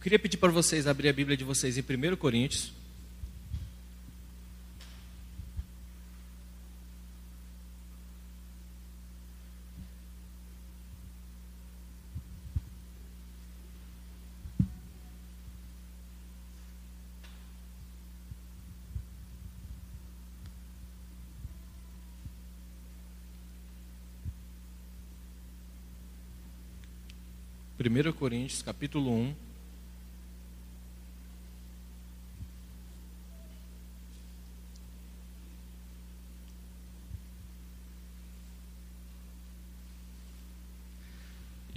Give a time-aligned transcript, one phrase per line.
[0.00, 2.72] Eu queria pedir para vocês abrir a Bíblia de vocês em 1 Coríntios.
[27.76, 29.50] Primeiro Coríntios, capítulo 1.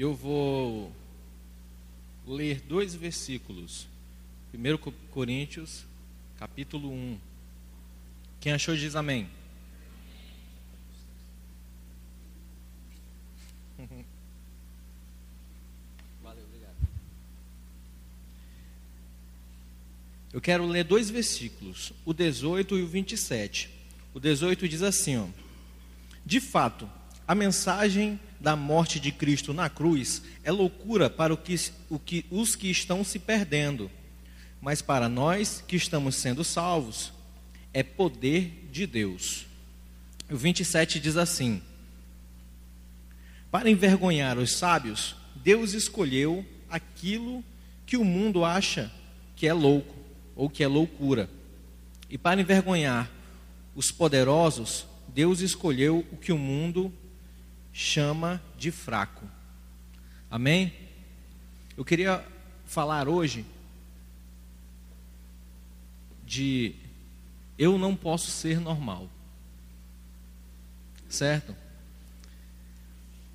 [0.04, 0.91] Eu vou
[2.26, 3.86] ler dois versículos.
[4.54, 4.78] 1
[5.12, 5.84] Coríntios,
[6.40, 7.20] capítulo 1.
[8.40, 9.28] Quem achou diz amém.
[16.24, 16.78] Valeu, obrigado.
[20.32, 23.70] Eu quero ler dois versículos, o 18 e o 27.
[24.14, 25.28] O 18 diz assim, ó:
[26.26, 26.90] De fato,
[27.28, 31.55] a mensagem da morte de Cristo na cruz é loucura para o que,
[31.89, 33.89] o que, os que estão se perdendo,
[34.59, 37.14] mas para nós que estamos sendo salvos,
[37.73, 39.45] é poder de Deus.
[40.30, 41.61] O 27 diz assim:
[43.49, 47.41] Para envergonhar os sábios, Deus escolheu aquilo
[47.86, 48.91] que o mundo acha
[49.38, 49.95] que é louco
[50.36, 51.30] ou que é loucura.
[52.09, 53.09] E para envergonhar
[53.73, 56.91] os poderosos, Deus escolheu o que o mundo
[57.74, 59.28] chama de fraco.
[60.30, 60.72] Amém?
[61.76, 62.24] Eu queria
[62.66, 63.46] falar hoje
[66.24, 66.76] de
[67.58, 69.10] eu não posso ser normal.
[71.10, 71.56] Certo?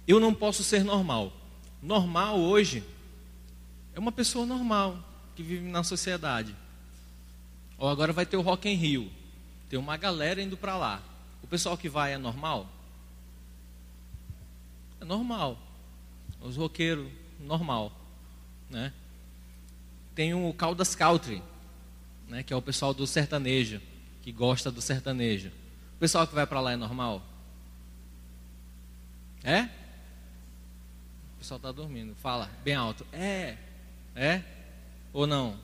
[0.06, 1.32] Eu não posso ser normal.
[1.82, 2.82] Normal hoje
[3.94, 4.98] é uma pessoa normal
[5.36, 6.54] que vive na sociedade.
[7.76, 9.10] Ou agora vai ter o Rock em Rio.
[9.68, 11.02] Tem uma galera indo para lá.
[11.42, 12.68] O pessoal que vai é normal?
[15.00, 15.58] É normal.
[16.40, 17.10] Os roqueiros,
[17.40, 17.92] normal.
[18.70, 18.92] Né?
[20.14, 21.42] Tem o Caldas Country,
[22.26, 23.80] né, que é o pessoal do sertanejo,
[24.22, 25.50] que gosta do sertanejo.
[25.96, 27.22] O pessoal que vai para lá é normal?
[29.42, 29.62] É?
[29.62, 32.14] O pessoal está dormindo.
[32.16, 33.06] Fala bem alto.
[33.12, 33.56] É.
[34.14, 34.42] É?
[35.12, 35.58] Ou não?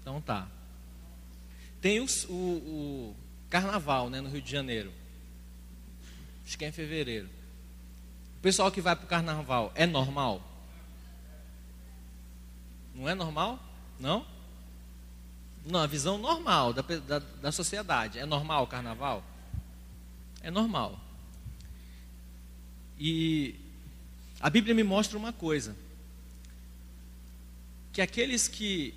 [0.00, 0.48] Então tá.
[1.80, 3.16] Tem o, o, o
[3.50, 4.92] carnaval né, no Rio de Janeiro.
[6.46, 7.28] Acho que é em fevereiro.
[8.38, 10.40] O pessoal que vai para o carnaval é normal?
[12.94, 13.58] Não é normal?
[13.98, 14.24] Não?
[15.66, 18.20] Não, a visão normal da, da, da sociedade.
[18.20, 19.24] É normal o carnaval?
[20.40, 21.00] É normal.
[22.96, 23.56] E
[24.38, 25.76] a Bíblia me mostra uma coisa:
[27.92, 28.94] que aqueles que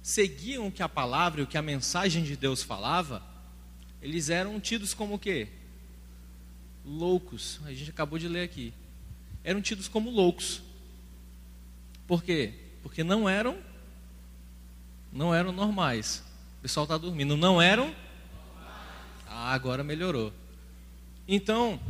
[0.00, 3.20] seguiam o que a palavra e o que a mensagem de Deus falava,
[4.00, 5.48] eles eram tidos como o quê?
[6.84, 7.60] Loucos.
[7.64, 8.72] A gente acabou de ler aqui.
[9.42, 10.62] Eram tidos como loucos.
[12.06, 12.52] Por quê?
[12.82, 13.58] Porque não eram
[15.14, 16.24] não eram normais.
[16.58, 17.36] O pessoal está dormindo.
[17.36, 17.94] Não eram?
[19.28, 20.32] Ah, agora melhorou.
[21.26, 21.80] Então,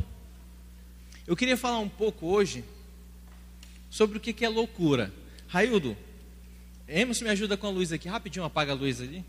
[1.25, 2.63] eu queria falar um pouco hoje
[3.89, 5.11] sobre o que é loucura.
[5.47, 5.97] Raildo,
[6.87, 8.07] Emerson me ajuda com a luz aqui.
[8.07, 9.25] Rapidinho, apaga a luz ali.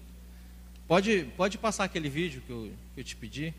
[0.87, 3.55] Pode, pode passar aquele vídeo que eu, que eu te pedi.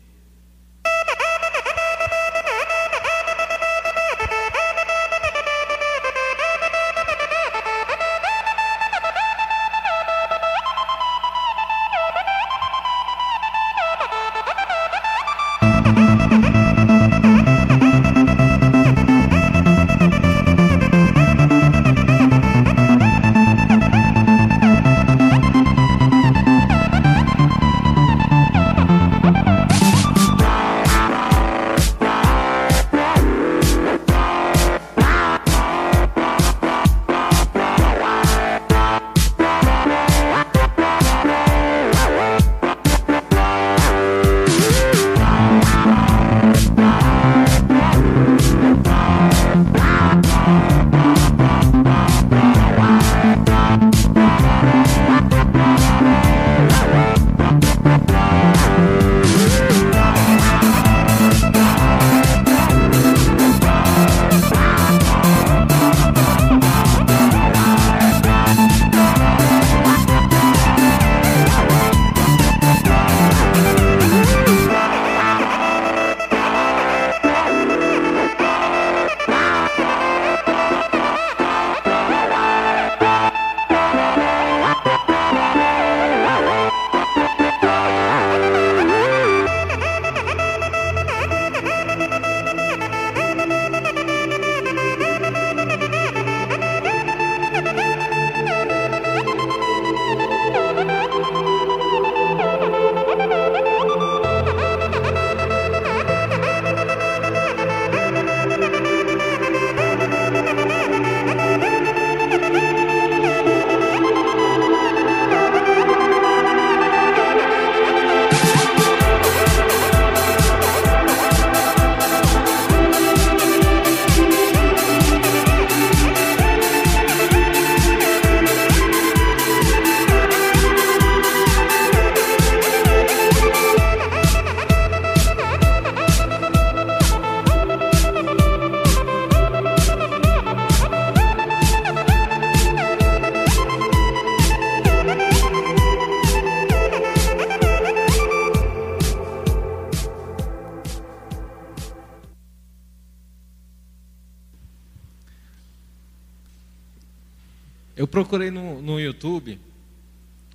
[158.08, 159.60] Eu procurei no, no YouTube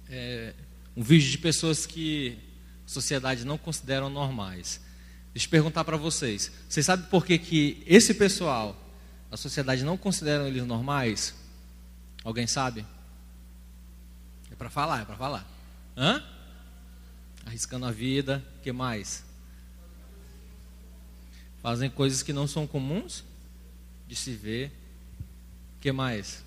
[0.10, 0.56] é,
[0.98, 2.36] um vídeo de pessoas que
[2.84, 4.82] a sociedade não considera normais.
[5.32, 6.52] Deixa eu perguntar para vocês.
[6.68, 8.76] Vocês sabem por que, que esse pessoal,
[9.30, 11.36] a sociedade não considera eles normais?
[12.24, 12.84] Alguém sabe?
[14.52, 15.48] É para falar, é para falar.
[15.96, 16.24] Hã?
[17.46, 19.24] Arriscando a vida, que mais?
[21.62, 23.24] Fazem coisas que não são comuns
[24.08, 24.72] de se ver.
[25.80, 26.44] Que mais?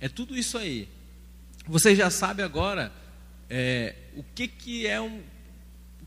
[0.00, 0.88] É tudo isso aí.
[1.66, 2.90] Você já sabe agora
[3.48, 5.22] é, o que, que é um,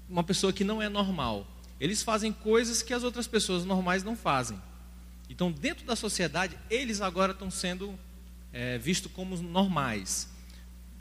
[0.10, 1.48] uma pessoa que não é normal.
[1.80, 4.60] Eles fazem coisas que as outras pessoas normais não fazem.
[5.30, 7.98] Então, dentro da sociedade, eles agora estão sendo
[8.52, 10.30] é, vistos como normais.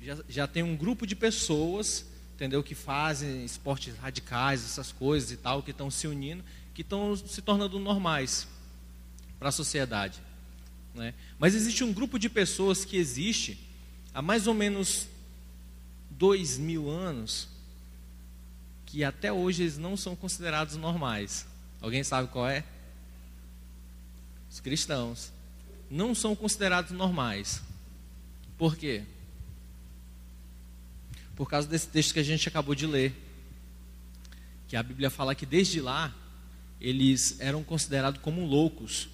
[0.00, 2.04] Já, já tem um grupo de pessoas,
[2.34, 6.44] entendeu, que fazem esportes radicais, essas coisas e tal, que estão se unindo,
[6.74, 8.48] que estão se tornando normais
[9.38, 10.20] para a sociedade.
[10.94, 11.14] Né?
[11.38, 13.58] Mas existe um grupo de pessoas que existe
[14.12, 15.08] há mais ou menos
[16.10, 17.48] dois mil anos
[18.84, 21.46] que até hoje eles não são considerados normais.
[21.80, 22.62] Alguém sabe qual é?
[24.50, 25.32] Os cristãos
[25.90, 27.62] não são considerados normais.
[28.58, 29.02] Por quê?
[31.34, 33.14] Por causa desse texto que a gente acabou de ler.
[34.68, 36.14] Que a Bíblia fala que desde lá
[36.78, 39.08] eles eram considerados como loucos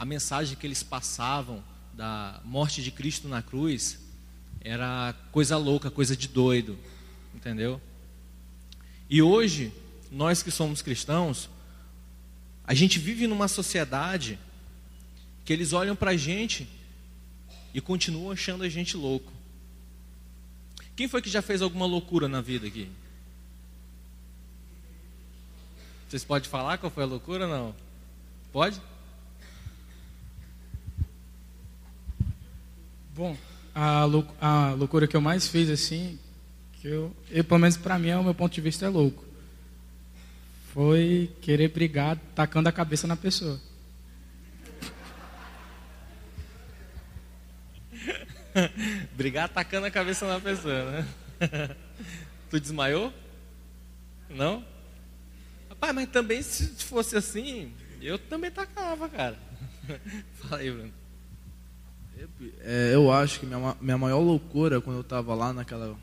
[0.00, 1.62] a mensagem que eles passavam
[1.92, 3.98] da morte de Cristo na cruz
[4.62, 6.78] era coisa louca, coisa de doido,
[7.34, 7.78] entendeu?
[9.10, 9.70] E hoje,
[10.10, 11.50] nós que somos cristãos,
[12.64, 14.38] a gente vive numa sociedade
[15.44, 16.66] que eles olham para a gente
[17.74, 19.30] e continuam achando a gente louco.
[20.96, 22.90] Quem foi que já fez alguma loucura na vida aqui?
[26.08, 27.74] Vocês podem falar qual foi a loucura ou não?
[28.50, 28.80] Pode?
[33.14, 33.36] Bom,
[33.74, 36.18] a, lou a loucura que eu mais fiz assim,
[36.74, 39.24] que eu, eu pelo menos para mim, é o meu ponto de vista é louco,
[40.72, 43.60] foi querer brigar tacando a cabeça na pessoa.
[49.16, 51.06] brigar tacando a cabeça na pessoa, né?
[52.48, 53.12] tu desmaiou?
[54.28, 54.64] Não?
[55.68, 59.36] Rapaz, mas também se fosse assim, eu também tacava, cara.
[60.38, 60.99] Fala aí, Bruno.
[62.60, 65.96] É, eu acho que minha, minha maior loucura quando eu tava lá naquela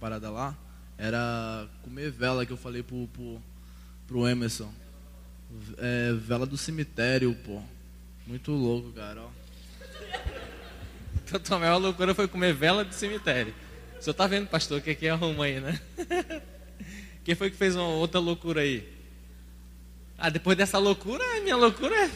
[0.00, 0.56] parada lá
[0.96, 3.40] era comer vela que eu falei pro, pro,
[4.06, 4.72] pro Emerson.
[5.78, 7.60] É, vela do cemitério, pô.
[8.26, 9.28] Muito louco, cara, ó.
[11.24, 13.54] Então tua maior loucura foi comer vela do cemitério.
[13.98, 15.80] O senhor tá vendo, pastor, que, que arruma aí, né?
[17.24, 18.86] Quem foi que fez uma outra loucura aí?
[20.18, 22.10] Ah, depois dessa loucura, minha loucura é.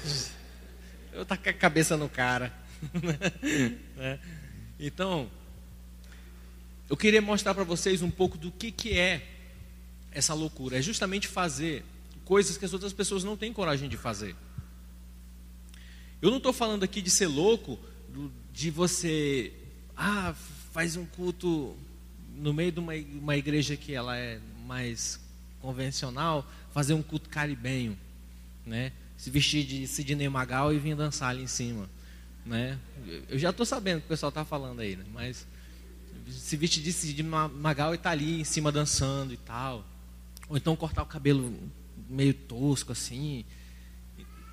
[1.12, 2.52] Eu tá com a cabeça no cara.
[3.96, 4.18] né?
[4.78, 5.30] Então,
[6.88, 9.26] eu queria mostrar para vocês um pouco do que, que é
[10.12, 10.78] essa loucura.
[10.78, 11.84] É justamente fazer
[12.24, 14.34] coisas que as outras pessoas não têm coragem de fazer.
[16.20, 17.78] Eu não estou falando aqui de ser louco,
[18.52, 19.52] de você,
[19.96, 20.34] ah,
[20.72, 21.76] faz um culto
[22.36, 25.20] no meio de uma, uma igreja que ela é mais
[25.60, 27.98] convencional, fazer um culto caribenho,
[28.66, 28.92] né?
[29.16, 31.88] Se vestir de Sidney Magal e vir dançar ali em cima.
[32.44, 32.78] Né?
[33.28, 35.04] Eu já estou sabendo o que o pessoal está falando aí, né?
[35.12, 35.46] mas
[36.30, 39.84] se vestir de, de Magal e tá ali em cima dançando e tal.
[40.48, 41.54] Ou então cortar o cabelo
[42.08, 43.44] meio tosco assim.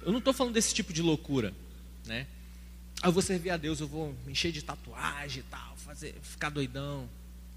[0.01, 1.53] Eu não estou falando desse tipo de loucura,
[2.05, 2.27] né?
[3.01, 6.15] Ah, eu vou servir a Deus, eu vou me encher de tatuagem e tal, fazer,
[6.21, 7.09] ficar doidão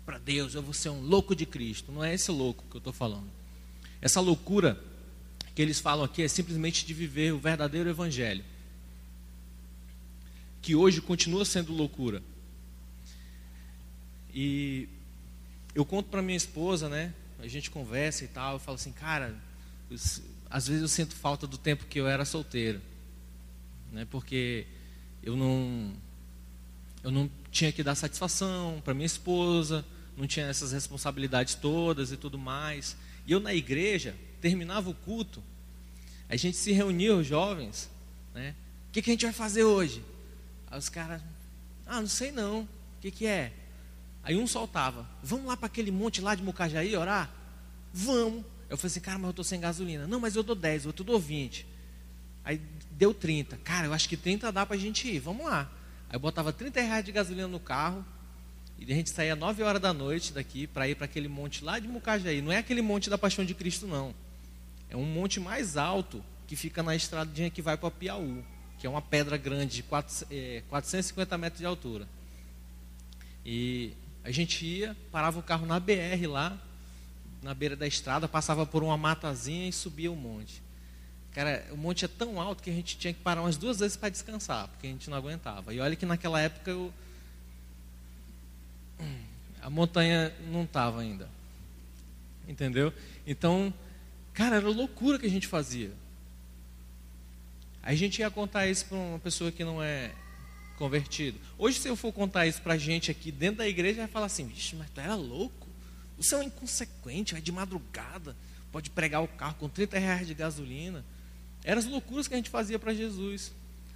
[0.04, 1.92] para Deus, eu vou ser um louco de Cristo.
[1.92, 3.28] Não é esse louco que eu estou falando.
[4.00, 4.78] Essa loucura
[5.54, 8.44] que eles falam aqui é simplesmente de viver o verdadeiro evangelho
[10.64, 12.22] que hoje continua sendo loucura.
[14.32, 14.88] E
[15.74, 17.12] eu conto para minha esposa, né?
[17.38, 18.54] A gente conversa e tal.
[18.54, 19.36] Eu falo assim, cara,
[20.48, 22.80] às vezes eu sinto falta do tempo que eu era solteiro,
[23.92, 24.06] né?
[24.10, 24.66] Porque
[25.22, 25.92] eu não,
[27.02, 29.84] eu não tinha que dar satisfação para minha esposa,
[30.16, 32.96] não tinha essas responsabilidades todas e tudo mais.
[33.26, 35.42] E eu na igreja terminava o culto,
[36.26, 37.90] a gente se reunia os jovens,
[38.32, 38.54] né?
[38.88, 40.02] O que, que a gente vai fazer hoje?
[40.74, 41.22] Aí os caras,
[41.86, 42.68] ah, não sei não, o
[43.00, 43.52] que, que é?
[44.24, 47.30] Aí um soltava, vamos lá para aquele monte lá de Mucajaí orar?
[47.92, 48.44] Vamos.
[48.68, 50.08] Eu falei assim, cara, mas eu estou sem gasolina.
[50.08, 51.64] Não, mas eu dou 10, eu dou 20.
[52.44, 53.56] Aí deu 30.
[53.58, 55.70] Cara, eu acho que 30 dá para a gente ir, vamos lá.
[56.08, 58.04] Aí eu botava 30 reais de gasolina no carro,
[58.76, 61.78] e a gente saía 9 horas da noite daqui para ir para aquele monte lá
[61.78, 62.42] de Mucajaí.
[62.42, 64.12] Não é aquele monte da Paixão de Cristo, não.
[64.90, 68.42] É um monte mais alto que fica na estradinha que vai para Piauí
[68.84, 69.82] que é uma pedra grande de
[70.68, 72.06] 450 metros de altura.
[73.42, 76.60] E a gente ia, parava o carro na BR lá,
[77.42, 80.62] na beira da estrada, passava por uma matazinha e subia o monte.
[81.32, 83.96] Cara, o monte é tão alto que a gente tinha que parar umas duas vezes
[83.96, 85.72] para descansar, porque a gente não aguentava.
[85.72, 86.92] E olha que naquela época eu...
[89.62, 91.26] a montanha não estava ainda.
[92.46, 92.92] Entendeu?
[93.26, 93.72] Então,
[94.34, 96.03] cara, era loucura que a gente fazia.
[97.84, 100.10] Aí a gente ia contar isso para uma pessoa que não é
[100.78, 101.38] convertido.
[101.58, 104.46] Hoje, se eu for contar isso para gente aqui dentro da igreja, vai falar assim:
[104.46, 105.68] vixe, mas tu era louco?
[106.16, 108.34] Você é um inconsequente, vai de madrugada,
[108.72, 111.04] pode pregar o carro com 30 reais de gasolina.
[111.62, 113.52] Eram as loucuras que a gente fazia para Jesus.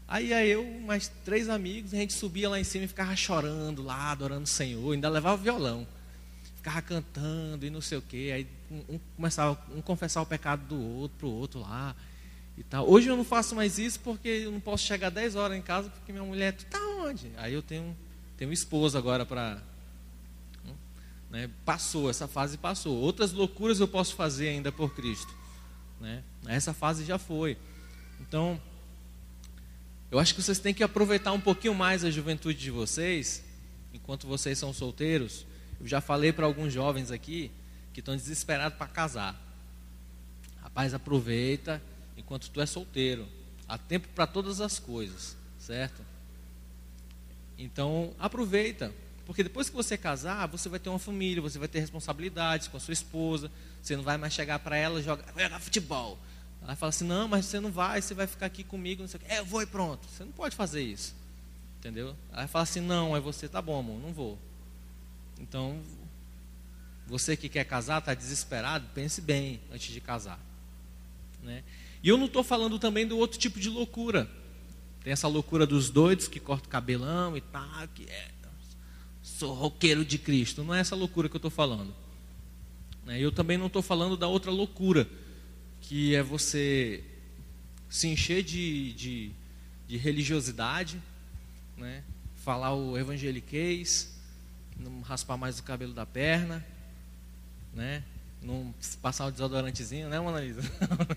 [0.07, 3.83] Aí ia eu, mais três amigos, a gente subia lá em cima e ficava chorando
[3.83, 5.87] lá, adorando o Senhor, ainda levava violão.
[6.57, 8.33] Ficava cantando e não sei o quê.
[8.35, 11.97] Aí um, começava um confessar o pecado do outro para o outro lá.
[12.59, 12.91] E tal.
[12.91, 15.89] Hoje eu não faço mais isso porque eu não posso chegar 10 horas em casa
[15.91, 17.31] porque minha mulher, tu tá onde?
[17.37, 17.97] Aí eu tenho,
[18.37, 19.63] tenho esposa agora para.
[21.31, 21.49] Né?
[21.65, 22.97] Passou, essa fase passou.
[22.97, 25.33] Outras loucuras eu posso fazer ainda por Cristo.
[26.01, 26.25] Né?
[26.49, 27.57] Essa fase já foi.
[28.21, 28.61] Então,
[30.11, 33.45] eu acho que vocês têm que aproveitar um pouquinho mais a juventude de vocês,
[33.95, 35.47] enquanto vocês são solteiros.
[35.81, 37.53] Eu já falei para alguns jovens aqui
[37.93, 39.41] que estão desesperados para casar.
[40.61, 41.81] Rapaz, aproveita
[42.29, 43.27] enquanto tu é solteiro.
[43.67, 46.05] Há tempo para todas as coisas, certo?
[47.57, 48.93] Então, aproveita,
[49.25, 52.77] porque depois que você casar, você vai ter uma família, você vai ter responsabilidades com
[52.77, 53.51] a sua esposa,
[53.83, 56.19] você não vai mais chegar para ela e jogar, jogar futebol.
[56.63, 59.19] Ela fala assim: "Não, mas você não vai, você vai ficar aqui comigo, não sei
[59.19, 59.27] o quê.
[59.31, 60.07] É, eu vou e pronto".
[60.07, 61.15] Você não pode fazer isso.
[61.79, 62.15] Entendeu?
[62.31, 64.39] Ela fala assim: "Não, é você, tá bom, amor, não vou".
[65.41, 65.81] Então,
[67.07, 70.39] você que quer casar, está desesperado, pense bem antes de casar.
[71.43, 71.63] Né?
[72.03, 74.31] E eu não estou falando também do outro tipo de loucura.
[75.03, 78.29] Tem essa loucura dos doidos que cortam o cabelão e tal, que é,
[79.23, 80.65] sou roqueiro de Cristo.
[80.65, 81.95] Não é essa loucura que eu estou falando.
[83.05, 83.21] Né?
[83.21, 85.09] Eu também não estou falando da outra loucura,
[85.81, 87.05] que é você
[87.89, 89.31] se encher de, de,
[89.87, 91.01] de religiosidade,
[91.77, 92.03] né?
[92.37, 94.19] falar o evangeliquez,
[94.79, 96.65] não raspar mais o cabelo da perna,
[97.75, 98.03] né?
[98.43, 100.63] Não passar um desodorantezinho, né, Mona Lisa?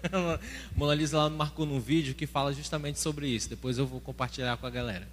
[0.75, 3.49] Mona Lisa lá marcou num vídeo que fala justamente sobre isso.
[3.49, 5.07] Depois eu vou compartilhar com a galera.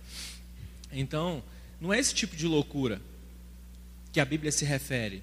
[0.91, 1.43] Então,
[1.81, 3.01] não é esse tipo de loucura
[4.13, 5.23] que a Bíblia se refere.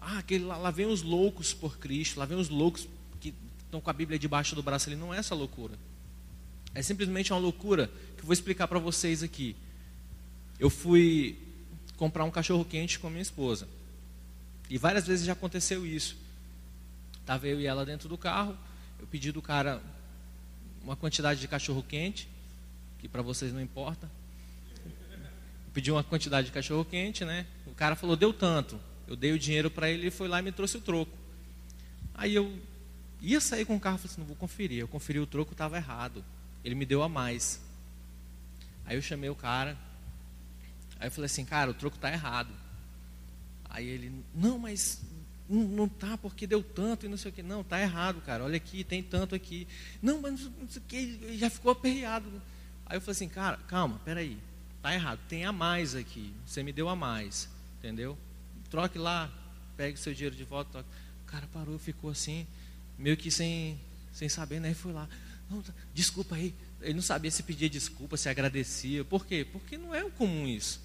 [0.00, 2.88] Ah, aquele lá, lá vem os loucos por Cristo, lá vem os loucos
[3.20, 4.88] que estão com a Bíblia debaixo do braço.
[4.88, 5.74] Ele não é essa loucura.
[6.74, 9.56] É simplesmente uma loucura que eu vou explicar para vocês aqui.
[10.58, 11.38] Eu fui
[11.96, 13.66] comprar um cachorro quente com minha esposa.
[14.68, 16.16] E várias vezes já aconteceu isso.
[17.20, 18.56] Estava eu e ela dentro do carro,
[18.98, 19.82] eu pedi do cara
[20.82, 22.28] uma quantidade de cachorro quente,
[22.98, 24.08] que para vocês não importa.
[24.84, 27.46] Eu pedi uma quantidade de cachorro quente, né?
[27.66, 28.78] O cara falou, deu tanto.
[29.06, 31.12] Eu dei o dinheiro para ele, ele foi lá e me trouxe o troco.
[32.14, 32.58] Aí eu
[33.20, 34.78] ia sair com o carro, falei assim, não vou conferir.
[34.78, 36.24] Eu conferi o troco, estava errado.
[36.64, 37.60] Ele me deu a mais.
[38.84, 39.76] Aí eu chamei o cara.
[40.98, 42.50] Aí eu falei assim, cara, o troco está errado.
[43.68, 45.00] Aí ele, não, mas
[45.48, 47.42] não, tá porque deu tanto e não sei o que.
[47.42, 48.44] Não, tá errado, cara.
[48.44, 49.66] Olha aqui, tem tanto aqui.
[50.02, 52.42] Não, mas não sei o que, já ficou aperreado.
[52.84, 54.38] Aí eu falei assim, cara, calma, peraí.
[54.82, 56.32] Tá errado, tem a mais aqui.
[56.44, 58.16] Você me deu a mais, entendeu?
[58.70, 59.32] Troque lá,
[59.76, 60.70] pegue o seu dinheiro de volta.
[60.70, 60.88] Troque.
[61.22, 62.46] O cara parou, ficou assim,
[62.96, 63.80] meio que sem,
[64.12, 64.70] sem saber, né?
[64.70, 65.08] E foi lá.
[65.50, 66.54] Não, tá, desculpa aí.
[66.80, 69.04] Ele não sabia se pedia desculpa, se agradecia.
[69.04, 69.44] Por quê?
[69.50, 70.80] Porque não é comum isso.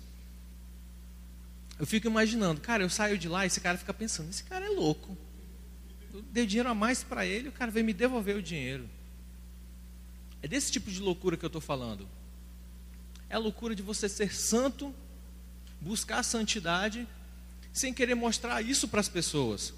[1.81, 4.63] Eu fico imaginando, cara, eu saio de lá e esse cara fica pensando, esse cara
[4.63, 5.17] é louco.
[6.13, 8.87] Eu dei dinheiro a mais para ele, o cara veio me devolver o dinheiro.
[10.43, 12.07] É desse tipo de loucura que eu estou falando.
[13.27, 14.93] É a loucura de você ser santo,
[15.81, 17.07] buscar a santidade,
[17.73, 19.73] sem querer mostrar isso para as pessoas.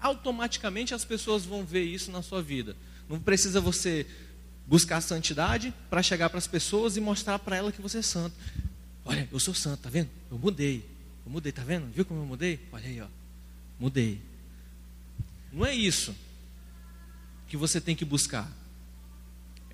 [0.00, 2.74] Automaticamente as pessoas vão ver isso na sua vida.
[3.06, 4.06] Não precisa você
[4.66, 8.02] buscar a santidade para chegar para as pessoas e mostrar para ela que você é
[8.02, 8.34] santo.
[9.04, 10.08] Olha, eu sou santo, tá vendo?
[10.30, 10.84] Eu mudei.
[11.24, 11.90] Eu mudei, tá vendo?
[11.92, 12.60] Viu como eu mudei?
[12.72, 13.06] Olha aí, ó.
[13.78, 14.20] Mudei.
[15.52, 16.14] Não é isso
[17.46, 18.50] que você tem que buscar.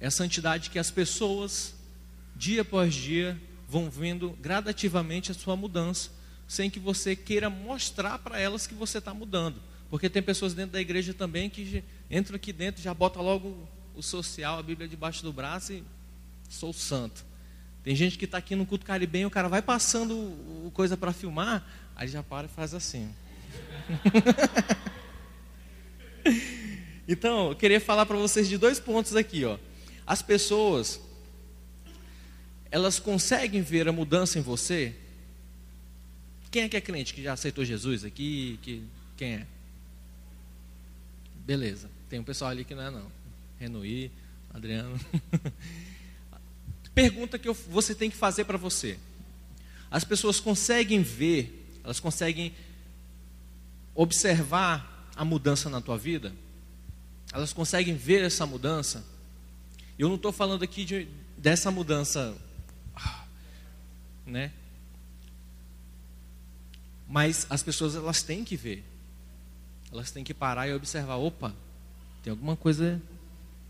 [0.00, 1.74] É a santidade que as pessoas,
[2.34, 6.10] dia após dia, vão vendo gradativamente a sua mudança,
[6.48, 9.62] sem que você queira mostrar para elas que você está mudando.
[9.88, 14.02] Porque tem pessoas dentro da igreja também que entram aqui dentro, já bota logo o
[14.02, 15.84] social, a Bíblia debaixo do braço e
[16.48, 17.24] sou santo.
[17.82, 21.12] Tem gente que está aqui no culto caribenho, o cara vai passando o coisa para
[21.12, 21.64] filmar,
[21.96, 23.10] aí já para e faz assim.
[27.08, 29.58] então, eu queria falar para vocês de dois pontos aqui, ó.
[30.06, 31.00] As pessoas,
[32.70, 34.94] elas conseguem ver a mudança em você?
[36.50, 38.58] Quem é que é crente que já aceitou Jesus aqui?
[38.60, 38.82] Que,
[39.16, 39.46] quem é?
[41.46, 43.10] Beleza, tem um pessoal ali que não é não.
[43.58, 44.10] Renuí,
[44.52, 44.98] Adriano.
[46.94, 48.98] Pergunta que eu, você tem que fazer para você.
[49.90, 52.54] As pessoas conseguem ver, elas conseguem
[53.94, 56.32] observar a mudança na tua vida?
[57.32, 59.04] Elas conseguem ver essa mudança?
[59.98, 62.36] Eu não estou falando aqui de, dessa mudança,
[64.26, 64.52] né?
[67.08, 68.84] Mas as pessoas elas têm que ver.
[69.92, 71.54] Elas têm que parar e observar, opa,
[72.22, 73.02] tem alguma coisa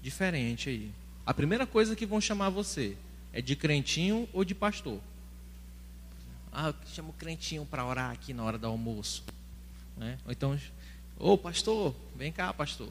[0.02, 0.92] diferente aí.
[1.24, 2.96] A primeira coisa que vão chamar você
[3.32, 5.00] é de crentinho ou de pastor.
[6.52, 9.22] Ah, eu chamo crentinho para orar aqui na hora do almoço.
[9.96, 10.18] Né?
[10.24, 10.58] Ou então,
[11.18, 12.90] ô pastor, vem cá, pastor.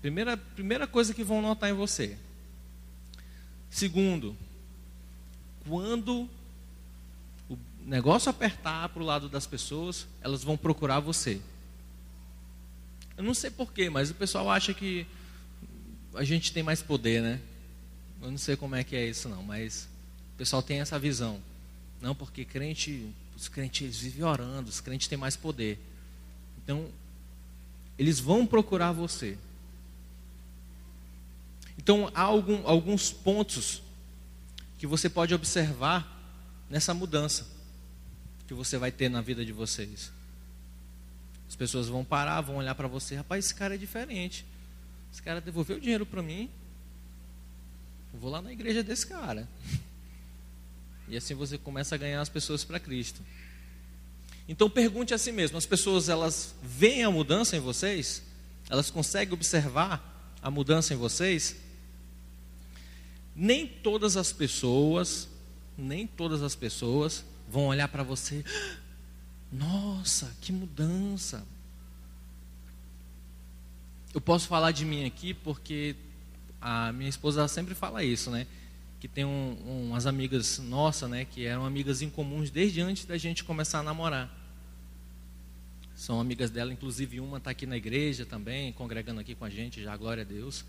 [0.00, 2.18] Primeira, primeira coisa que vão notar em você.
[3.70, 4.36] Segundo,
[5.66, 6.28] quando
[7.48, 11.40] o negócio apertar para o lado das pessoas, elas vão procurar você.
[13.16, 15.06] Eu não sei porquê, mas o pessoal acha que
[16.14, 17.40] a gente tem mais poder, né?
[18.22, 19.88] Eu não sei como é que é isso não, mas
[20.34, 21.40] o pessoal tem essa visão.
[22.00, 25.78] Não, porque crente, os crentes vivem orando, os crentes têm mais poder.
[26.62, 26.88] Então,
[27.98, 29.38] eles vão procurar você.
[31.78, 33.82] Então, há algum, alguns pontos
[34.78, 36.12] que você pode observar
[36.68, 37.46] nessa mudança
[38.46, 40.12] que você vai ter na vida de vocês.
[41.48, 44.44] As pessoas vão parar, vão olhar para você, rapaz, esse cara é diferente.
[45.12, 46.50] Esse cara devolveu o dinheiro para mim.
[48.20, 49.48] Vou lá na igreja desse cara.
[51.08, 53.20] E assim você começa a ganhar as pessoas para Cristo.
[54.48, 58.22] Então pergunte a si mesmo: as pessoas elas veem a mudança em vocês?
[58.68, 61.56] Elas conseguem observar a mudança em vocês?
[63.34, 65.28] Nem todas as pessoas,
[65.76, 68.44] nem todas as pessoas vão olhar para você.
[69.52, 71.46] Nossa, que mudança!
[74.12, 75.94] Eu posso falar de mim aqui porque
[76.60, 78.46] a minha esposa sempre fala isso, né?
[79.00, 81.24] Que tem um, umas amigas nossas, né?
[81.24, 84.30] Que eram amigas incomuns desde antes da gente começar a namorar.
[85.94, 89.82] São amigas dela, inclusive uma está aqui na igreja também, congregando aqui com a gente,
[89.82, 90.64] já glória a Deus.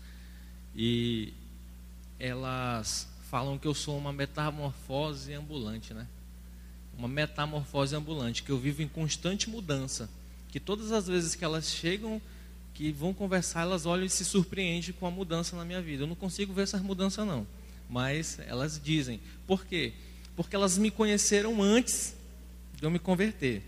[0.74, 1.32] E
[2.18, 6.06] elas falam que eu sou uma metamorfose ambulante, né?
[6.96, 10.08] Uma metamorfose ambulante, que eu vivo em constante mudança.
[10.48, 12.20] Que todas as vezes que elas chegam
[12.78, 16.04] que vão conversar, elas olham e se surpreendem com a mudança na minha vida.
[16.04, 17.44] Eu não consigo ver essa mudança não,
[17.90, 19.20] mas elas dizem.
[19.48, 19.92] Por quê?
[20.36, 22.14] Porque elas me conheceram antes
[22.76, 23.64] de eu me converter.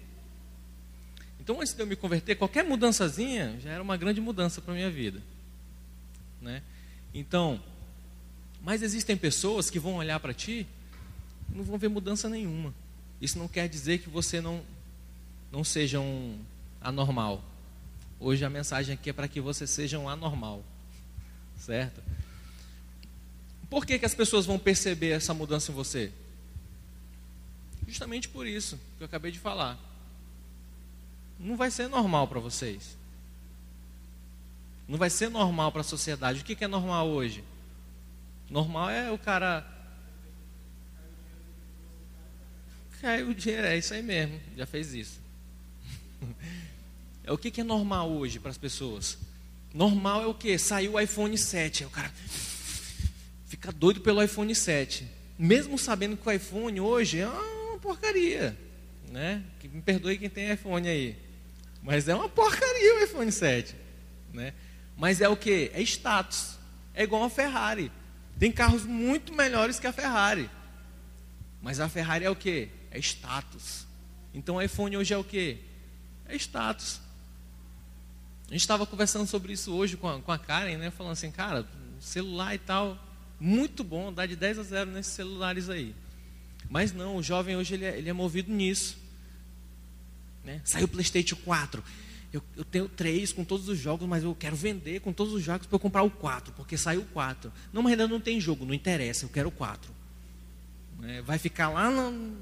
[1.40, 4.76] Então, antes de eu me converter, qualquer mudançazinha já era uma grande mudança para a
[4.76, 5.20] minha vida.
[6.40, 6.62] Né?
[7.12, 7.60] Então,
[8.62, 10.68] mas existem pessoas que vão olhar para ti
[11.52, 12.72] e não vão ver mudança nenhuma.
[13.20, 14.62] Isso não quer dizer que você não,
[15.50, 16.38] não seja um
[16.80, 17.50] anormal.
[18.20, 20.62] Hoje a mensagem aqui é para que você seja um anormal,
[21.58, 22.02] certo?
[23.70, 26.12] Por que, que as pessoas vão perceber essa mudança em você?
[27.88, 29.78] Justamente por isso que eu acabei de falar.
[31.38, 32.94] Não vai ser normal para vocês.
[34.86, 36.40] Não vai ser normal para a sociedade.
[36.40, 37.42] O que, que é normal hoje?
[38.50, 39.66] Normal é o cara.
[43.00, 45.18] Caiu o dinheiro, é isso aí mesmo, já fez isso.
[47.30, 49.16] É o que, que é normal hoje para as pessoas?
[49.72, 50.58] Normal é o que?
[50.58, 51.84] Saiu o iPhone 7.
[51.84, 52.12] Aí o cara
[53.46, 55.08] fica doido pelo iPhone 7.
[55.38, 58.58] Mesmo sabendo que o iPhone hoje é uma porcaria.
[59.08, 59.44] Né?
[59.60, 61.16] Que me perdoe quem tem iPhone aí.
[61.84, 63.76] Mas é uma porcaria o iPhone 7.
[64.32, 64.52] Né?
[64.96, 65.70] Mas é o que?
[65.72, 66.58] É status.
[66.92, 67.92] É igual a Ferrari.
[68.40, 70.50] Tem carros muito melhores que a Ferrari.
[71.62, 72.70] Mas a Ferrari é o que?
[72.90, 73.86] É status.
[74.34, 75.58] Então o iPhone hoje é o que?
[76.26, 77.00] É status.
[78.50, 80.90] A gente estava conversando sobre isso hoje com a, com a Karen, né?
[80.90, 81.64] Falando assim, cara,
[82.00, 82.98] celular e tal,
[83.38, 85.94] muito bom, dá de 10 a 0 nesses celulares aí.
[86.68, 88.98] Mas não, o jovem hoje ele é, ele é movido nisso.
[90.44, 90.60] Né?
[90.64, 91.82] Saiu o Playstation 4.
[92.32, 95.42] Eu, eu, tenho três com todos os jogos, mas eu quero vender com todos os
[95.42, 97.52] jogos para eu comprar o 4, porque saiu o 4.
[97.72, 99.92] Não, mas ainda não tem jogo, não interessa, eu quero o 4.
[101.04, 102.36] É, vai ficar lá no...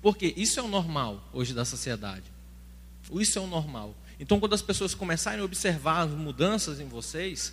[0.00, 2.35] Porque isso é o normal hoje da sociedade.
[3.12, 3.94] Isso é o normal.
[4.18, 7.52] Então, quando as pessoas começarem a observar as mudanças em vocês,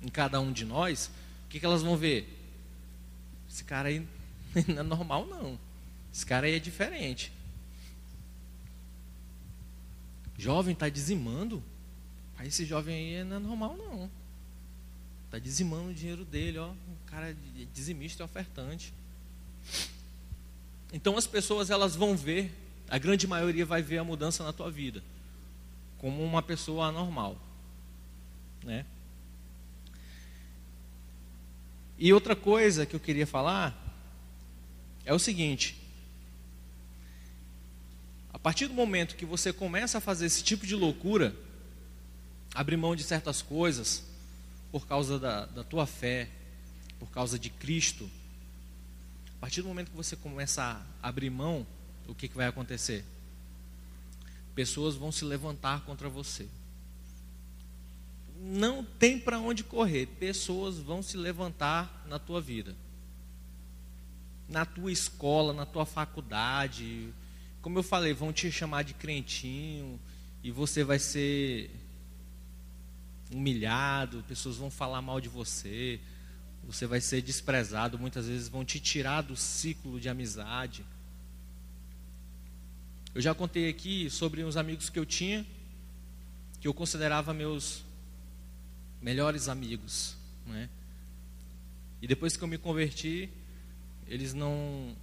[0.00, 1.10] em cada um de nós,
[1.46, 2.28] o que, que elas vão ver?
[3.50, 4.06] Esse cara aí
[4.68, 5.58] não é normal, não.
[6.12, 7.32] Esse cara aí é diferente.
[10.38, 11.62] Jovem está dizimando.
[12.36, 14.10] Aí esse jovem aí não é normal, não.
[15.26, 17.36] está dizimando o dinheiro dele, ó, um cara
[17.72, 18.92] dizimista e ofertante.
[20.92, 22.52] Então as pessoas elas vão ver,
[22.88, 25.02] a grande maioria vai ver a mudança na tua vida
[25.98, 27.40] como uma pessoa anormal,
[28.62, 28.84] né?
[31.98, 33.74] E outra coisa que eu queria falar
[35.04, 35.76] é o seguinte:
[38.32, 41.34] a partir do momento que você começa a fazer esse tipo de loucura,
[42.54, 44.04] abrir mão de certas coisas
[44.70, 46.28] por causa da, da tua fé,
[46.98, 48.10] por causa de Cristo,
[49.38, 50.62] a partir do momento que você começa
[51.02, 51.66] a abrir mão,
[52.06, 53.04] o que, que vai acontecer?
[54.54, 56.46] Pessoas vão se levantar contra você.
[58.40, 60.06] Não tem para onde correr.
[60.06, 62.76] Pessoas vão se levantar na tua vida.
[64.48, 67.12] Na tua escola, na tua faculdade.
[67.60, 69.98] Como eu falei, vão te chamar de crentinho.
[70.42, 71.70] E você vai ser
[73.32, 74.24] humilhado.
[74.28, 75.98] Pessoas vão falar mal de você.
[76.64, 77.98] Você vai ser desprezado.
[77.98, 80.84] Muitas vezes vão te tirar do ciclo de amizade.
[83.14, 85.46] Eu já contei aqui sobre uns amigos que eu tinha,
[86.60, 87.84] que eu considerava meus
[89.00, 90.68] melhores amigos, né?
[92.02, 93.30] E depois que eu me converti,
[94.08, 94.96] eles não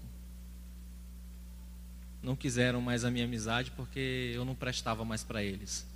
[2.21, 5.87] não quiseram mais a minha amizade porque eu não prestava mais para eles.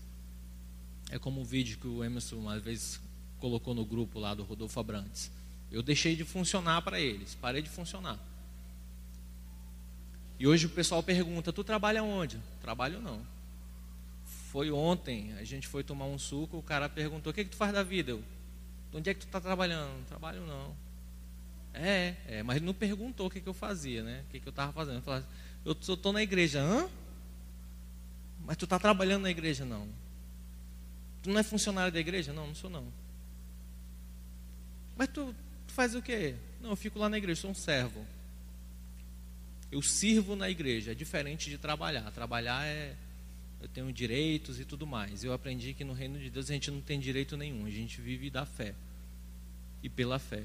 [1.11, 2.99] É como o vídeo que o Emerson uma vez
[3.39, 5.29] colocou no grupo lá do Rodolfo Abrantes.
[5.69, 8.17] Eu deixei de funcionar para eles, parei de funcionar.
[10.39, 12.39] E hoje o pessoal pergunta: Tu trabalha onde?
[12.61, 13.21] Trabalho não.
[14.51, 17.51] Foi ontem, a gente foi tomar um suco, o cara perguntou: O que, é que
[17.51, 18.11] tu faz da vida?
[18.11, 18.23] Eu,
[18.95, 20.05] Onde é que tu está trabalhando?
[20.07, 20.73] Trabalho não.
[21.73, 24.23] É, é, mas ele não perguntou o que, que eu fazia, né?
[24.25, 25.03] O que, que eu estava fazendo.
[25.65, 26.61] Eu estou na igreja.
[26.61, 26.89] Hã?
[28.45, 29.65] Mas tu está trabalhando na igreja?
[29.65, 29.89] Não.
[31.21, 32.31] Tu não é funcionário da igreja?
[32.31, 32.85] Não, não sou não.
[34.95, 35.35] Mas tu,
[35.67, 36.35] tu faz o quê?
[36.61, 38.05] Não, eu fico lá na igreja, sou um servo.
[39.71, 42.09] Eu sirvo na igreja, é diferente de trabalhar.
[42.11, 42.95] Trabalhar é.
[43.61, 45.23] Eu tenho direitos e tudo mais.
[45.23, 47.99] Eu aprendi que no reino de Deus a gente não tem direito nenhum, a gente
[47.99, 48.75] vive da fé
[49.81, 50.43] e pela fé.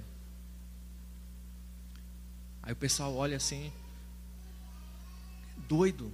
[2.63, 3.73] Aí o pessoal olha assim,
[5.69, 6.13] doido.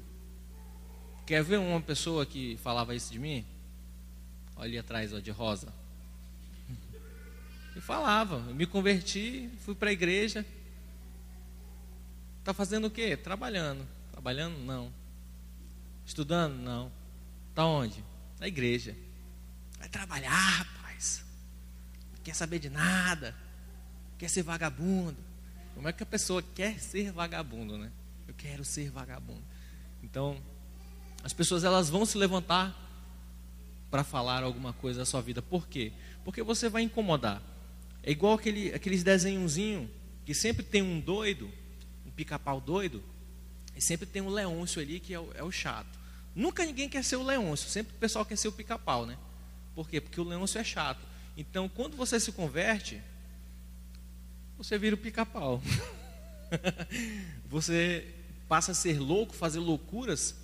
[1.26, 3.44] Quer ver uma pessoa que falava isso de mim?
[4.56, 5.72] Olha ali atrás, ó, de rosa.
[7.76, 10.46] E falava, eu me converti, fui para a igreja,
[12.46, 13.16] Está fazendo o quê?
[13.16, 13.84] Trabalhando.
[14.12, 14.56] Trabalhando?
[14.58, 14.92] Não.
[16.06, 16.54] Estudando?
[16.54, 16.92] Não.
[17.50, 18.04] Está onde?
[18.38, 18.96] Na igreja.
[19.80, 21.24] Vai trabalhar, rapaz.
[22.12, 23.34] Não quer saber de nada.
[24.16, 25.16] Quer ser vagabundo.
[25.74, 27.90] Como é que a pessoa quer ser vagabundo, né?
[28.28, 29.42] Eu quero ser vagabundo.
[30.00, 30.40] Então,
[31.24, 32.80] as pessoas elas vão se levantar
[33.90, 35.42] para falar alguma coisa da sua vida.
[35.42, 35.92] Por quê?
[36.24, 37.42] Porque você vai incomodar.
[38.04, 39.90] É igual aquele, aqueles desenhozinhos
[40.24, 41.50] que sempre tem um doido
[42.16, 43.04] pica-pau doido,
[43.76, 45.98] e sempre tem um Leôncio ali que é o, é o, chato.
[46.34, 49.18] Nunca ninguém quer ser o Leôncio, sempre o pessoal quer ser o pica-pau, né?
[49.74, 50.00] Por quê?
[50.00, 51.00] Porque o Leôncio é chato.
[51.36, 53.02] Então, quando você se converte,
[54.56, 55.62] você vira o pica-pau.
[57.46, 58.14] você
[58.48, 60.34] passa a ser louco, fazer loucuras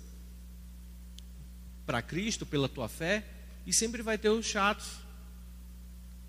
[1.85, 3.25] para Cristo, pela tua fé,
[3.65, 4.99] e sempre vai ter os chatos.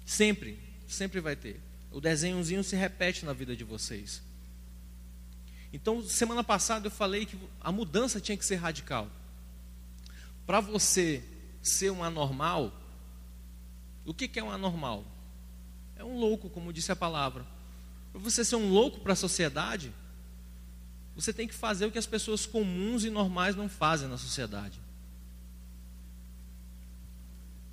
[0.07, 1.61] Sempre, sempre vai ter.
[1.91, 4.23] O desenhozinho se repete na vida de vocês.
[5.75, 9.11] Então, semana passada eu falei que a mudança tinha que ser radical.
[10.47, 11.25] Para você
[11.61, 12.73] ser um anormal,
[14.05, 15.05] o que, que é um anormal?
[15.97, 17.45] É um louco, como disse a palavra.
[18.13, 19.93] Para você ser um louco para a sociedade,
[21.17, 24.79] você tem que fazer o que as pessoas comuns e normais não fazem na sociedade.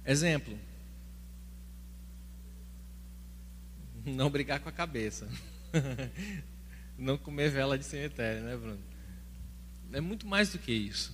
[0.03, 0.57] Exemplo.
[4.03, 5.29] Não brigar com a cabeça.
[7.01, 8.79] não comer vela de cemitério, né, Bruno?
[9.91, 11.13] É muito mais do que isso.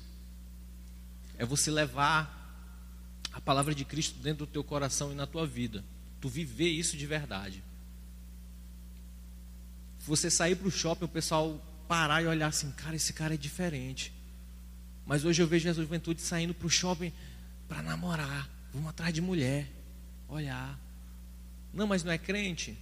[1.37, 2.35] É você levar
[3.31, 5.83] a palavra de Cristo dentro do teu coração e na tua vida.
[6.19, 7.63] Tu viver isso de verdade.
[9.99, 13.37] Você sair para o shopping, o pessoal parar e olhar assim, cara, esse cara é
[13.37, 14.13] diferente.
[15.05, 17.13] Mas hoje eu vejo a juventude saindo para o shopping
[17.67, 18.49] para namorar.
[18.73, 19.67] Vamos atrás de mulher.
[20.27, 20.77] Olhar.
[21.73, 22.77] Não, mas não é crente?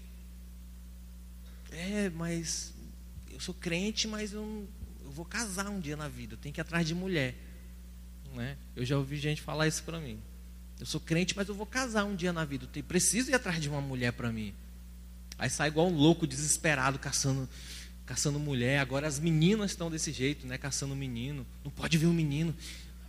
[1.71, 2.74] É, mas
[3.35, 4.67] eu sou crente, mas eu,
[5.03, 7.35] eu vou casar um dia na vida, eu tenho que ir atrás de mulher.
[8.33, 8.57] Né?
[8.75, 10.17] Eu já ouvi gente falar isso para mim.
[10.79, 12.63] Eu sou crente, mas eu vou casar um dia na vida.
[12.63, 14.53] Eu tenho, preciso ir atrás de uma mulher para mim.
[15.37, 17.47] Aí sai igual um louco desesperado caçando,
[18.05, 18.79] caçando mulher.
[18.79, 20.57] Agora as meninas estão desse jeito, né?
[20.57, 21.45] Caçando menino.
[21.63, 22.53] Não pode ver um menino.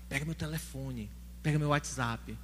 [0.09, 1.11] Pega meu telefone,
[1.43, 2.37] pega meu WhatsApp.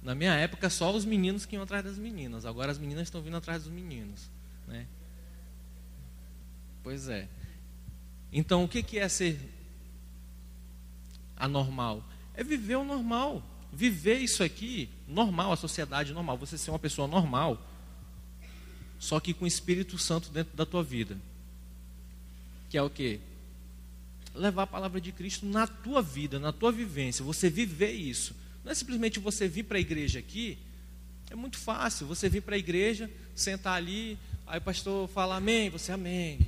[0.00, 2.46] Na minha época, só os meninos que iam atrás das meninas.
[2.46, 4.30] Agora as meninas estão vindo atrás dos meninos.
[4.68, 4.86] Né?
[6.84, 7.28] Pois é.
[8.32, 9.38] Então, o que é ser
[11.36, 12.04] anormal?
[12.34, 13.42] É viver o normal.
[13.72, 16.38] Viver isso aqui, normal, a sociedade normal.
[16.38, 17.62] Você ser uma pessoa normal,
[18.98, 21.18] só que com o Espírito Santo dentro da tua vida.
[22.70, 23.20] Que é o quê?
[24.34, 27.24] Levar a palavra de Cristo na tua vida, na tua vivência.
[27.24, 28.34] Você viver isso.
[28.64, 30.58] Não é simplesmente você vir para a igreja aqui.
[31.30, 32.06] É muito fácil.
[32.06, 34.18] Você vir para a igreja, sentar ali,
[34.48, 36.40] aí o pastor fala amém, você amém.